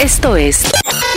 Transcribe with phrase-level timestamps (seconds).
[0.00, 0.62] Esto es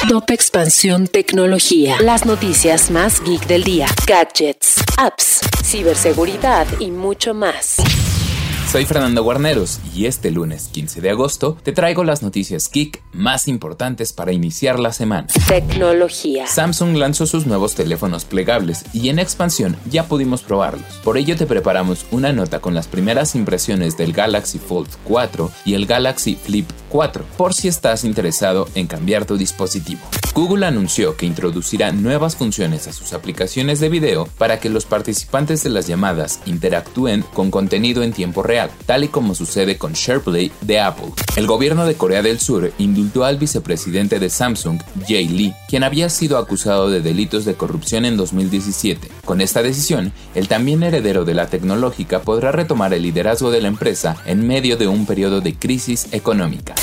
[0.10, 1.98] Top Expansión Tecnología.
[2.02, 3.86] Las noticias más geek del día.
[4.08, 7.76] Gadgets, apps, ciberseguridad y mucho más.
[8.72, 13.48] Soy Fernando Guarneros y este lunes 15 de agosto te traigo las noticias geek más
[13.48, 15.28] importantes para iniciar la semana.
[15.48, 16.48] Tecnología.
[16.48, 20.86] Samsung lanzó sus nuevos teléfonos plegables y en expansión ya pudimos probarlos.
[21.04, 25.76] Por ello te preparamos una nota con las primeras impresiones del Galaxy Fold 4 y
[25.76, 30.02] el Galaxy Flip 4 por si estás interesado en cambiar tu dispositivo.
[30.34, 35.64] Google anunció que introducirá nuevas funciones a sus aplicaciones de video para que los participantes
[35.64, 40.52] de las llamadas interactúen con contenido en tiempo real, tal y como sucede con SharePlay
[40.62, 41.12] de Apple.
[41.36, 46.10] El gobierno de Corea del Sur indultó al vicepresidente de Samsung, Jay Lee, quien había
[46.10, 49.10] sido acusado de delitos de corrupción en 2017.
[49.26, 53.68] Con esta decisión, el también heredero de la tecnológica podrá retomar el liderazgo de la
[53.68, 56.74] empresa en medio de un periodo de crisis económica.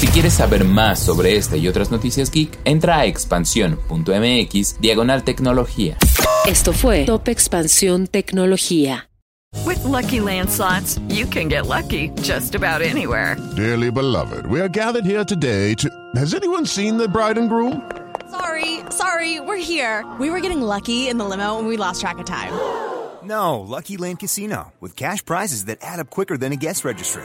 [0.00, 5.98] Si quieres saber más sobre esta y otras noticias geek, entra a expansión.mx diagonal tecnología.
[6.46, 9.10] Esto fue Top Expansión Tecnología.
[9.66, 13.36] With lucky landslots, you can get lucky just about anywhere.
[13.54, 15.90] Dearly beloved, we are gathered here today to.
[16.16, 17.82] Has anyone seen the bride and groom?
[18.30, 20.06] Sorry, sorry, we're here.
[20.18, 22.54] We were getting lucky in the limo and we lost track of time.
[23.22, 27.24] No, Lucky Land Casino, with cash prizes that add up quicker than a guest registry